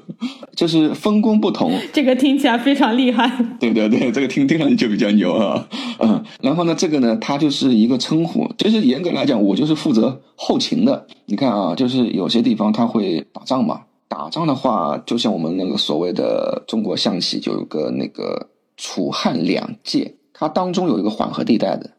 [0.54, 3.30] 就是分工不同，这个听起来非常厉害。
[3.58, 5.66] 对对对，这个听听上去就比较牛啊，
[6.00, 11.06] 嗯，然后呢，这个呢，它就是一个称呼，其实严格来讲，我就是负责后勤的。
[11.26, 21.90] 你看啊，就是有些地方他会打仗嘛，打仗的话，就像我们那个所谓的中国象棋，就有个那个楚汉两界，它当中有一个缓和地带的。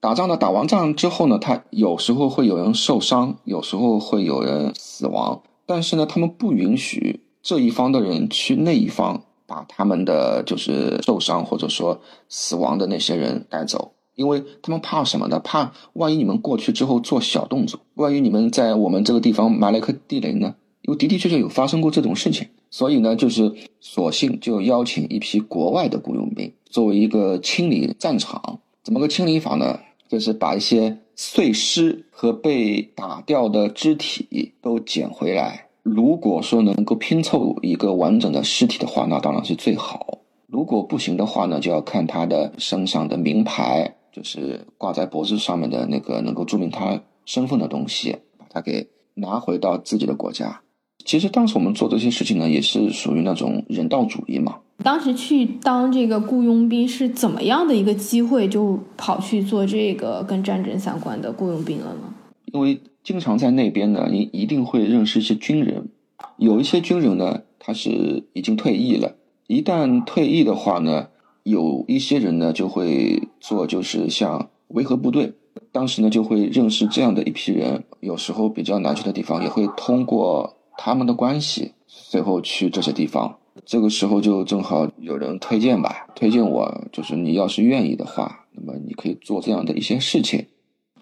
[0.00, 15.38] 打仗呢，打完仗之后呢，他有时候会有人受伤，有时候会有人死亡，但是呢，他们不允许这一方的人去那一方把他们的就是受伤或者说死亡的那些人带走，因为他们怕什么呢？
[15.38, 20.54] 怕万一你们过去之后做小动作，万一你们在我们这个地方埋了一颗地雷呢？
[20.80, 28.60] 因为的的确确有发生过这种事情，所以呢，就是索性就邀请一批国外的雇佣兵作为一个清理战场。
[28.82, 29.78] 怎么个清理法呢？
[30.10, 35.68] 就是把一些碎尸和被打掉的肢体都捡回来。
[35.84, 40.18] 如果说能够拼凑一个完整的尸体的话，那当然是最好。
[40.48, 50.60] 如果不行的话呢，就要看他的身上的名牌，就是挂在脖子上面的那个能够注明他身份的东西，把它给拿回到自己的国家。
[51.04, 54.58] 其实当时我们做这些事情呢，也是属于那种人道主义嘛。
[54.82, 62.14] 当时去当这个雇佣兵是怎么样的一个机会，就跑去做这个跟战争相关的雇佣兵了呢？
[62.52, 65.88] 因为经常在那边呢，你一定会认识一些军人，
[66.36, 69.16] 有一些军人呢，他是已经退役了。
[69.46, 71.08] 一旦退役的话呢，
[71.42, 75.34] 有一些人呢就会做，就是像维和部队。
[75.72, 83.36] 当时呢就会认识这样的一批人，有时候比较难去的地方，也会通过他们的关系，最后去这些地方。
[83.66, 90.46] 这个时候就正好有人推荐吧，推荐我，就是你要是愿意的话，那么你可以做这样的一些事情。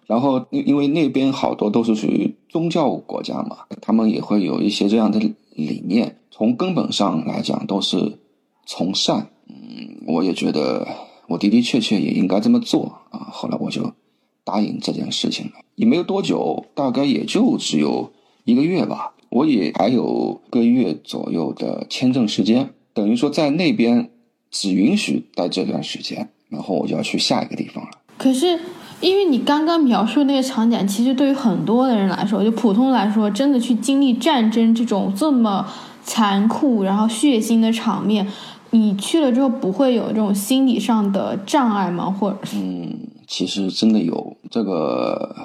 [0.06, 5.18] 然后因因为那边好多都是属于宗教国家嘛，他们也会有一些这样的
[5.54, 8.18] 理念，从根本上来讲都是
[8.64, 9.30] 从善。
[9.48, 10.86] 嗯，我也觉得
[11.26, 13.28] 我的的确确也应该这么做啊。
[13.30, 13.92] 后来我就
[14.44, 18.10] 答应这件事情了，也没有多久，大概也就只有
[18.44, 19.14] 一个月吧。
[19.30, 24.10] 我也还有个月左右的签证时间，等于说在那边
[24.50, 27.90] 只允许待这段时间，然后我就要去下一个地方了。
[28.16, 28.58] 可是，
[29.00, 35.64] 因为你刚刚描述那个场景，其实对于很多的人来说，就普通来说，真的去经历战争这种这么
[36.02, 38.26] 残酷然后血腥的场面，
[38.70, 42.10] 你去了之后不会有这种心理上的障碍吗？
[42.10, 45.36] 或者是嗯，其实真的有这个，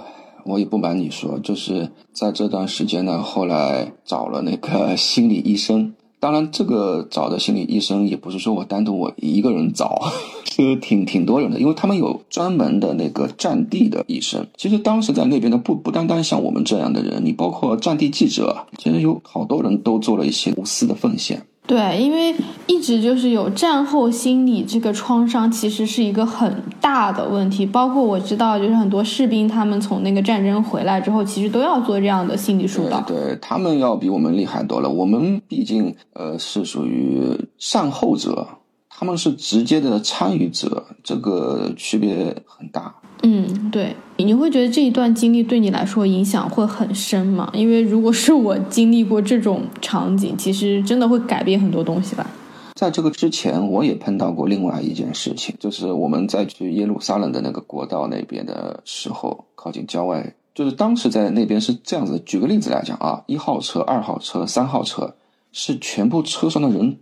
[0.45, 5.93] 我也不瞒你说，就是在这段时间呢，后来找了那个心理医生。
[6.19, 10.01] 当然，这个找的心理医生也不是说我单独我一个人找，
[10.45, 14.47] 是挺挺多人的，因为他们有专门的那个战地的医生。
[14.55, 21.45] 其实当时在那边的不不单单像我们这样的人，你包括战地记者，其实有好多人都做了一些无私的奉献。
[21.65, 22.35] 对，因为
[22.67, 27.65] 一直就是有战后心理这个创伤，其实是一个很大的问题。
[27.65, 32.99] 包括我知道，就是很多士兵他们从那个战争回来之后，其实都要做这样的心理疏导。
[33.07, 34.89] 对，他们要比我们厉害多了。
[34.89, 38.45] 我们毕竟呃是属于善后者，
[38.89, 42.93] 他们是直接的参与者，这个区别很大。
[43.21, 47.49] 嗯，对，你会觉得这一段经历对你来说影响会很深吗？
[47.53, 52.29] 因为如果是我经历过这种场景，其实真的会改变很多东西吧。
[52.75, 62.21] 在这个之前，我也碰到过另外一件事情，就是我们在去耶路撒冷的那个国道那边的时候，靠近郊外，就是当时在那边是这样子。
[62.25, 65.15] 举个例子来讲啊，一号车、二号车、三号车
[65.53, 66.97] 是全部车上的人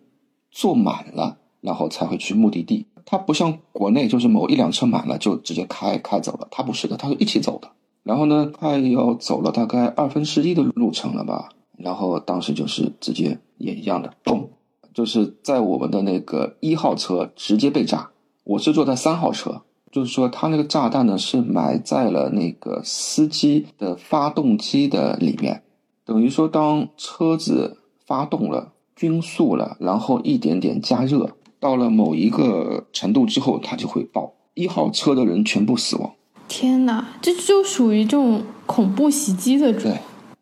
[0.52, 2.86] 坐满了，然后才会去目的地。
[3.05, 7.69] 它不像国内，就是某一辆车满了就直接开开走了，它不是的，它是一起走的。
[8.03, 14.47] 然后呢，快要走了大概二分之一的路程了吧，然后当时就是直接也一样的，砰，
[14.93, 18.09] 就是在我们的那个一号车直接被炸，
[18.43, 19.61] 我是坐在三号车，
[19.91, 25.61] 就是说它那个炸弹呢是埋在了那个司机的发动机的里面，
[26.03, 31.29] 等于说当车子发动了、均速了，然后一点点加热。
[31.62, 34.34] 到了某一个程度之后，它就会爆。
[34.56, 36.12] 一号车的人全部死亡。
[36.47, 39.97] 天哪，这就属于这种恐怖袭击的这对，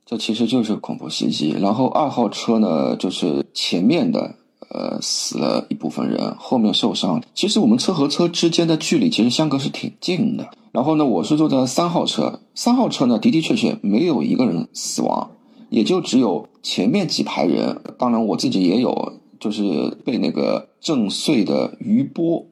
[0.05, 1.55] 这其实就是恐怖袭击。
[1.59, 4.33] 然后二号车呢，就是前面的
[4.69, 7.21] 呃死了一部分人，后面受伤。
[7.35, 10.49] 其实我们车和车之间的距离其实相隔是挺近的。
[10.71, 15.31] 然后呢，我是坐在三号车，三号车呢的的确确没有一个人死亡，
[15.69, 17.81] 也就只有前面几排人。
[17.99, 19.19] 当然我自己也有。
[19.39, 22.45] 就是被那个震碎的余波，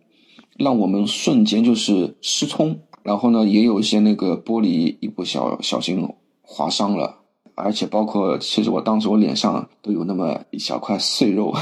[0.57, 2.79] 让我们瞬间就是失聪。
[3.03, 6.07] 然后呢，也有一些那个玻璃一不小小心
[6.41, 7.19] 划伤了，
[7.55, 11.55] 而且包括其实我当时我脸上都有那么一小块碎肉，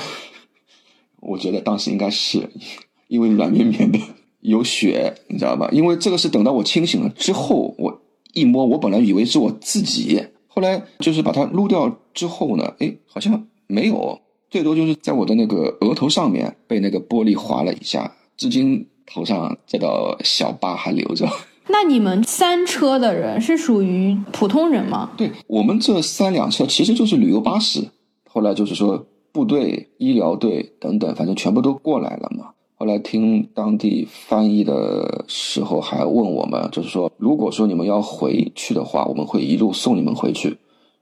[1.22, 2.50] 我觉得当时应该是
[3.08, 4.00] 因为软绵绵的
[4.42, 5.70] 有血，你知道吧？
[5.72, 8.02] 因为这个是等到我清醒了之后，我
[8.34, 14.20] 一摸，我本来以为是我自己，后来就是把它撸掉之后呢，哎，好像没有。
[14.49, 21.27] 最多就是在我的那个额头上面被那个玻璃划了一下，至今头上这道小疤还留着。
[21.67, 25.12] 那你们三车的人是属于普通人吗？
[25.17, 27.89] 对我们这三辆车其实就是旅游巴士，
[28.29, 32.52] 后来就是说部队、医疗队等等，反正全部都过来了嘛。
[32.77, 40.58] 后来听当地翻译的时候还问我们，就是说如果说你们要回去的话，我们会一路送你们回去；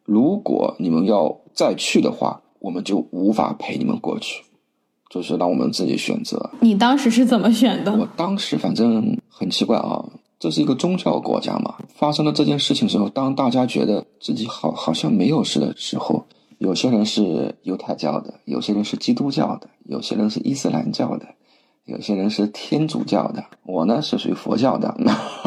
[0.05, 4.41] 如果你们要再去的话，我们就无法陪你们过去，
[5.09, 6.49] 就是让我们自己选择。
[6.61, 7.93] 你当时是怎么选的？
[7.93, 10.01] 我当时反正很奇怪啊，
[10.39, 11.75] 这是一个宗教国家嘛。
[11.93, 16.25] 发生了这件事情之后，当大家觉得自己好好像没有事的时候，
[16.59, 21.27] 有些人是犹太教的，有些人是基督教的，有些人是伊斯兰教的，
[21.85, 24.95] 有些人是天主教的，我呢是属于佛教的，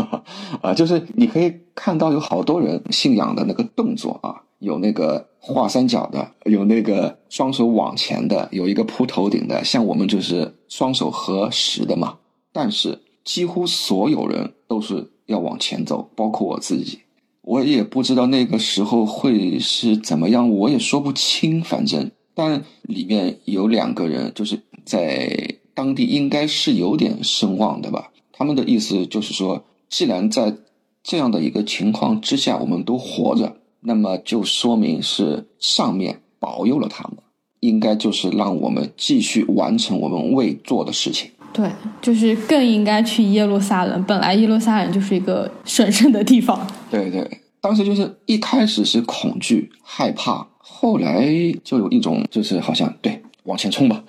[0.61, 12.19] 啊，就是你可以看到有好多人信仰的那个动作啊，有那个画三角的，有那个双手往前的，有一个铺头顶的，像我们就是双手合十的嘛。
[12.53, 17.01] 但是几乎所有人都是要往前走，包括我自己。
[17.43, 22.11] 我也不知道那个时候会是怎么样，我也说不清，反正。
[22.35, 25.31] 但里面有两个人，就是在
[25.77, 28.11] 当地应该是有点声望的吧。
[28.33, 30.55] 他们的意思就是说，既然在
[31.03, 37.19] 这样的一个情况之下，我们都活着，那么就说明是上面保佑了他们，
[37.61, 41.31] 应该就是让我们继续完成我们未做的事情。
[41.53, 41.71] 对，
[42.01, 44.03] 就是更应该去耶路撒冷。
[44.05, 46.67] 本来耶路撒冷就是一个神圣的地方。
[46.91, 51.29] 对对，当时就是一开始是恐惧、害怕，后来
[51.63, 54.05] 就有一种就是好像对往前冲吧。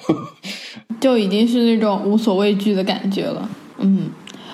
[0.99, 3.49] 就已经是那种无所畏惧的感觉了。
[3.79, 4.09] 嗯，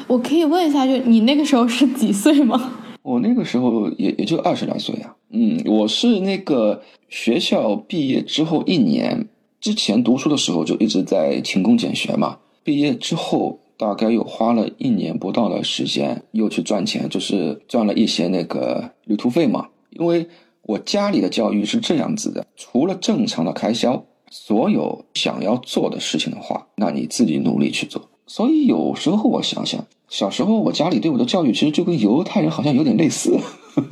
[0.07, 2.73] 我可以问一下，就你那个时候是几岁吗？
[3.01, 5.15] 我那个时候也也就二十来岁啊。
[5.31, 9.27] 嗯，我是那个学校毕业之后一年
[9.59, 12.37] 之前读书的时候就一直在勤工俭学嘛。
[12.63, 19.67] 毕业之后大概又花了一年不到的时间，又去赚钱，就是赚了一些那个旅途费嘛。
[19.89, 20.27] 因为
[20.61, 24.05] 我家里的教育是这样子的，除了正常的开销，
[24.35, 28.01] 所有想要做的事情的话，那你自己努力去做。
[28.25, 29.79] 所以有时候我想想，
[30.09, 33.39] 小时候我家里对我的教育其实就跟犹太人好像有点类似。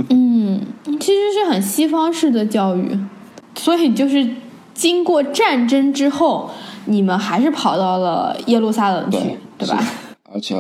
[0.10, 0.60] 嗯，
[1.00, 2.98] 其实是很西方式的教育，
[3.54, 4.28] 所以就是
[4.74, 6.50] 经过战争之后，
[6.86, 9.84] 你们还是跑到了耶路撒冷去，对对吧？
[10.34, 10.56] 而且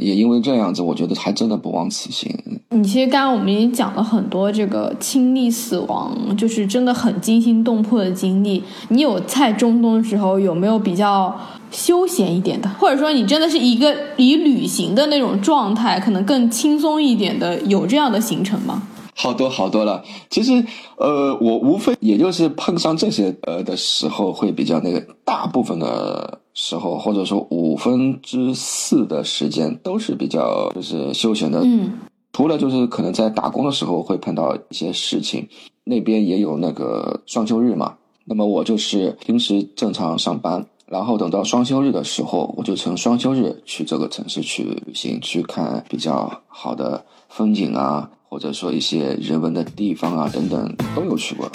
[0.00, 2.30] 也因为这样子，我觉得还真的不枉此行。
[2.70, 8.62] 你其实刚刚我们已经讲了很多这个亲历死亡，就是真的很惊心动魄的经历。
[8.88, 11.34] 你有在中东的时候有没有比较
[11.70, 18.82] 休闲一点的，或者说你真的是一个以旅行的那种状态，可能更轻松一点的，有这样的行程吗？
[19.20, 20.04] 好多好多了。
[20.30, 20.64] 其实，
[20.96, 31.60] 呃，我无非也就是碰上这些呃的时候会比较那个，大部分的时候或者说五分之四的时间都是比较就是休闲的。
[31.64, 31.98] 嗯
[32.30, 35.48] 除了就是可能在打工的时候会碰到一些事情，
[35.82, 37.96] 那边也有那个双休日嘛。
[38.24, 51.50] 那么我就是平时正常上班，然后等到双休日的时候，我就乘双休日去这个城市去旅行，去看比较好的风景啊，或者说一些人文的地方啊等等都有去过。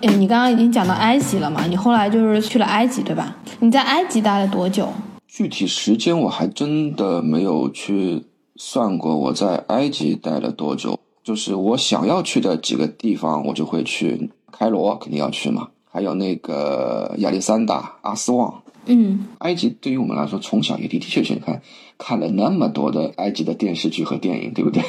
[0.00, 1.64] 哎，你刚刚已经讲到埃及了嘛？
[1.66, 3.36] 你后来就是去了埃及，对吧？
[3.60, 4.88] 你在埃及待了多久？
[5.28, 8.24] 具体时间我还真的没有去
[8.56, 10.98] 算过，我在埃及待了多久。
[11.22, 15.68] 就是我想要去的几个地方，我就会去开罗，肯定要去嘛。
[15.88, 18.61] 还有那个亚历山大、阿斯旺。
[18.86, 21.62] 嗯，埃及对于我们来说，从小也的的确确看
[21.98, 24.82] 看了那么多的埃及的电视剧和电影，对不对？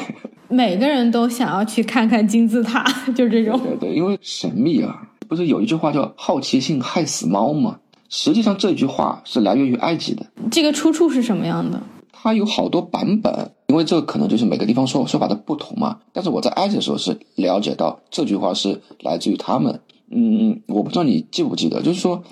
[0.49, 2.83] 每个人都想要去看看金字塔，
[3.15, 3.59] 就这种。
[3.59, 7.79] 对对，因为神秘啊，不是有一句话叫“好奇心害死猫”吗？
[8.09, 10.25] 实际上这句话是来源于埃及的。
[10.51, 11.81] 这个出处是什么样的？
[12.11, 15.99] 它有好多版本，因为这可能就是每个地方说说法的不同嘛。
[16.13, 19.81] 但是我在埃及的时候是了解到这句话是来自于他们。
[20.11, 22.23] 嗯，我不知道你记不记得，就是说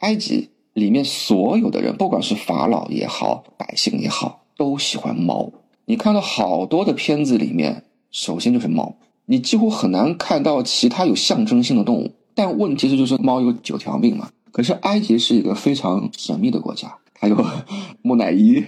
[0.00, 5.50] 埃及里面所有的人，不管是法老也好，百姓也好，都喜欢猫。
[5.86, 8.94] 你看到好多的片子里面，首先就是猫，
[9.26, 12.12] 你几乎很难看到其他有象征性的动物。
[12.34, 14.30] 但问题是，就是猫有九条命嘛。
[14.52, 17.36] 可是埃及是一个非常神秘的国家，还有
[18.02, 18.64] 木乃伊。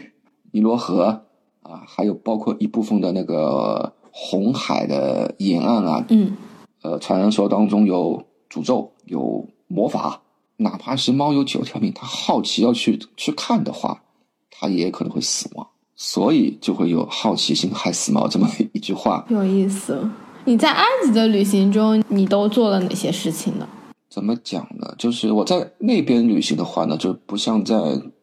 [0.55, 1.22] 尼罗河
[1.62, 6.36] 啊，还有包括一部分的那个红海的沿岸啊，嗯，
[6.82, 10.20] 呃，传说当中有诅咒、有魔法，
[10.63, 14.03] 哪怕是猫有九条命，它好奇要去去看的话，
[14.51, 19.25] 它也可能会死亡，所以就会有“好奇心害死猫”这么一句话。
[19.29, 20.09] 有意思。
[20.45, 23.69] 你在埃及的旅行中，你都做了哪些事情呢？
[24.09, 24.95] 怎么讲呢？
[24.99, 27.77] 就是我在那边旅行的话呢，就不像在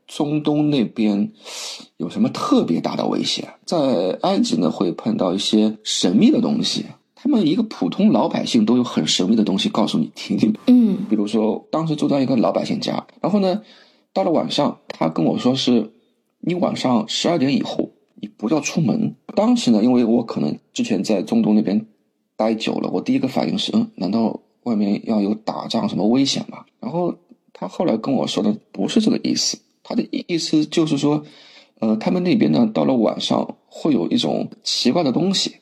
[0.05, 1.31] 中东那边
[1.97, 3.47] 有什么特别大的危险。
[3.65, 6.85] 在埃及呢，会碰到一些神秘的东西。
[7.21, 10.55] 他们一个普通老百姓都有很神秘的东西告诉你听听。
[10.67, 13.61] 嗯比如说，当时住在一个老百姓家，然后呢，
[14.13, 15.91] 到了晚上，他跟我说是，
[16.39, 19.15] 你晚上十二点以后你不要出门。
[19.35, 21.85] 当时呢，因为我可能之前在中东那边
[22.37, 26.63] 待久了，我第一个反应是，嗯，难道外面要有打仗什么危险吗？
[26.79, 27.13] 然后
[27.51, 31.21] 他后来跟我说的不是这个意思，他的意思就是说，
[31.79, 35.57] 呃，他们那边呢，到了晚上会有一种奇怪的东西，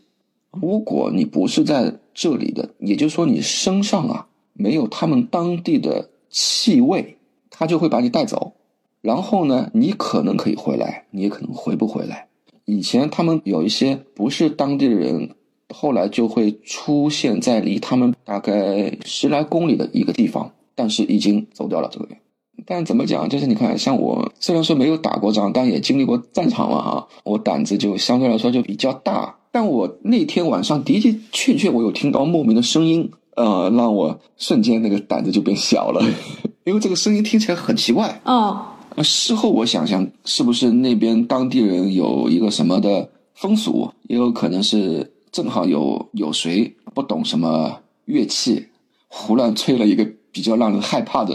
[0.61, 7.17] 如果你不是在这里的，也就是说你身上啊没有他们当地的气味，
[7.49, 8.53] 他就会把你带走。
[9.01, 12.27] 然后呢，你可能可以回来，你也可能回不回来。
[12.65, 15.29] 以前他们有一些不是当地的人，
[15.73, 22.17] 后来就会出现在离他们大概十来公里的一个地方，但是已经走掉了这个人。
[22.65, 29.35] 但怎么讲，就是你看，像我虽然说没有打过仗，但也经历过战场嘛，哈，我胆子就相对来说就比较大。
[29.51, 36.03] 但我那天晚上的的确确，我有听到莫名的声音，呃，让我瞬间那个胆子就变小了，
[36.65, 38.21] 因为这个声音听起来很奇怪。
[38.25, 43.89] 哦，呃，事后我想想，是不是那边当地人有一个什么的风俗？
[44.03, 48.67] 也有可能是正好有有谁不懂什么乐器，
[49.07, 50.07] 胡乱吹了一个
[50.37, 51.33] 比较让人害怕的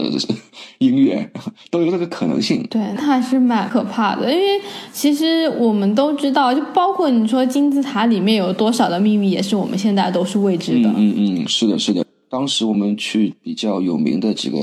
[0.77, 1.29] 音乐，
[1.69, 2.65] 都有这个可能性。
[2.69, 4.61] 对，那还是蛮可怕的，因为
[4.93, 10.87] 其实我们都知道，就包括你说金字塔里面有多少的秘密，也是我们现在都是未知的。
[10.91, 12.05] 嗯嗯嗯，是的，是的。
[12.29, 14.57] 当时我们去比较有名的几个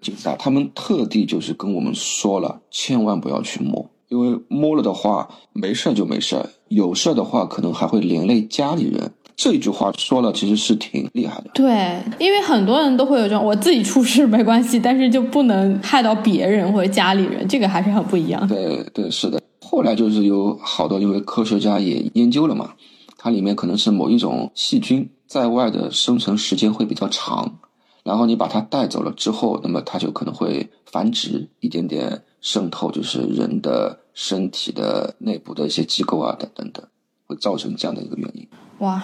[0.00, 9.12] 金字塔，他们特地就是跟我们说了，千万不要去摸，因为摸了的话没事儿就没事儿，有事儿的话可能还会连累家里人。
[9.36, 11.50] 这句话说了，其实是挺厉害的。
[11.54, 18.54] 对，因为很多人都会有这种，我自己出事没关系，但是就不能害到别人或者家里人，这个还是很不一样的。
[18.54, 19.40] 对对，是的。
[19.60, 22.74] 后来就是有好多，因为科学家也研究了嘛，
[23.16, 27.58] 它里面可能是某一种细菌在外的生存时间会比较长，
[28.04, 36.84] 然后你把它带走了之后，那么它就可能会繁殖，一点点渗透，就是人的身体的内部的一些机构啊等等等，
[37.26, 38.46] 会造成这样的一个原因。
[38.82, 39.00] 哇，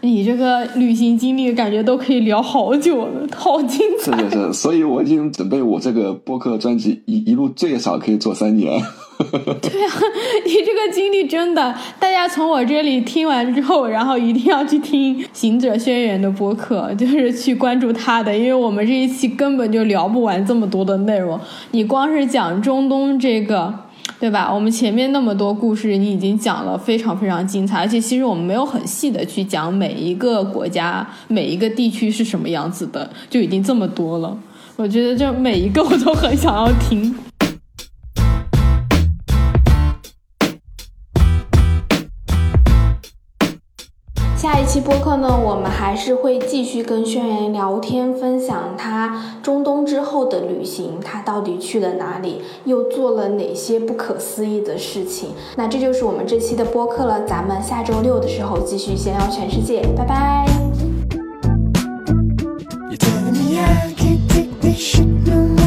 [0.00, 4.18] 你这个旅行经历感觉都可以聊好久了，好精彩。
[4.18, 8.82] 是是是，所以我已经准备我这个播客专辑一一路最少可以做三年。
[9.20, 9.92] 对啊，
[10.44, 21.38] 你这个经历真的，大家从我这里听完之后，然后一定要去听《行者轩辕》的播客，就是去关注他的，因为我们这一期根本就聊不完这么多的内容。
[21.70, 23.72] 你光是讲中东这个，
[24.18, 24.52] 对吧？
[24.52, 34.36] 我们前面那么多故事，你已经讲了非常非常精彩，而且其实我们没有很细的去讲每一个国家、每一个地区是什么样子的，就已经这么多了。
[34.76, 37.14] 我觉得就每一个我都很想要听。
[44.90, 55.30] 播客呢，我们还是会继续跟轩辕聊天，分享他中东之后的旅行，他到底去了哪里，又做了哪些不可思议的事情。
[55.54, 60.44] 那这就是我们这期的播客了，咱们下周六的时候继续闲聊全世界，拜拜。
[65.24, 65.59] You're